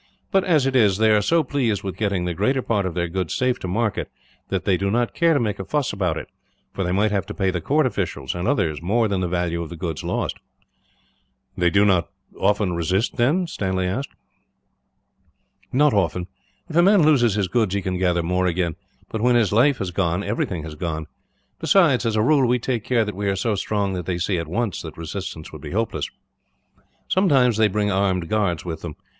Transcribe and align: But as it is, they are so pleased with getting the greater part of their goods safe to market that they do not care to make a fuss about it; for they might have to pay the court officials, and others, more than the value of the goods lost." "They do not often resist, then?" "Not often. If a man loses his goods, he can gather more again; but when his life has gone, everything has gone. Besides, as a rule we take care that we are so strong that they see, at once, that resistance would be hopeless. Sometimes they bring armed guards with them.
But 0.31 0.43
as 0.43 0.65
it 0.65 0.75
is, 0.75 0.97
they 0.97 1.11
are 1.11 1.21
so 1.21 1.43
pleased 1.43 1.83
with 1.83 1.95
getting 1.95 2.25
the 2.25 2.33
greater 2.33 2.63
part 2.63 2.87
of 2.87 2.95
their 2.95 3.07
goods 3.07 3.35
safe 3.35 3.59
to 3.59 3.67
market 3.67 4.09
that 4.49 4.65
they 4.65 4.75
do 4.75 4.89
not 4.89 5.13
care 5.13 5.35
to 5.35 5.39
make 5.39 5.59
a 5.59 5.63
fuss 5.63 5.93
about 5.93 6.17
it; 6.17 6.27
for 6.73 6.83
they 6.83 6.91
might 6.91 7.11
have 7.11 7.27
to 7.27 7.35
pay 7.35 7.51
the 7.51 7.61
court 7.61 7.85
officials, 7.85 8.33
and 8.33 8.47
others, 8.47 8.81
more 8.81 9.07
than 9.07 9.21
the 9.21 9.27
value 9.27 9.61
of 9.61 9.69
the 9.69 9.75
goods 9.75 10.03
lost." 10.03 10.39
"They 11.55 11.69
do 11.69 11.85
not 11.85 12.09
often 12.35 12.73
resist, 12.73 13.17
then?" 13.17 13.45
"Not 15.71 15.93
often. 15.93 16.25
If 16.67 16.75
a 16.75 16.81
man 16.81 17.03
loses 17.03 17.35
his 17.35 17.47
goods, 17.47 17.75
he 17.75 17.83
can 17.83 17.99
gather 17.99 18.23
more 18.23 18.47
again; 18.47 18.77
but 19.11 19.21
when 19.21 19.35
his 19.35 19.53
life 19.53 19.77
has 19.77 19.91
gone, 19.91 20.23
everything 20.23 20.63
has 20.63 20.73
gone. 20.73 21.05
Besides, 21.59 22.07
as 22.07 22.15
a 22.15 22.23
rule 22.23 22.47
we 22.47 22.57
take 22.57 22.83
care 22.83 23.05
that 23.05 23.15
we 23.15 23.29
are 23.29 23.35
so 23.35 23.53
strong 23.53 23.93
that 23.93 24.07
they 24.07 24.17
see, 24.17 24.39
at 24.39 24.47
once, 24.47 24.81
that 24.81 24.97
resistance 24.97 25.53
would 25.53 25.61
be 25.61 25.73
hopeless. 25.73 26.09
Sometimes 27.07 27.57
they 27.57 27.67
bring 27.67 27.91
armed 27.91 28.29
guards 28.29 28.65
with 28.65 28.81
them. 28.81 28.95